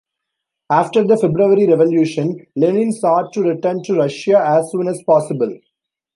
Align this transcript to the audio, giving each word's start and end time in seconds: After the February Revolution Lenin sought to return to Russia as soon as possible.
After 0.71 1.03
the 1.05 1.15
February 1.15 1.67
Revolution 1.67 2.47
Lenin 2.55 2.91
sought 2.91 3.31
to 3.33 3.43
return 3.43 3.83
to 3.83 3.93
Russia 3.99 4.43
as 4.43 4.71
soon 4.71 4.87
as 4.87 4.99
possible. 5.03 5.55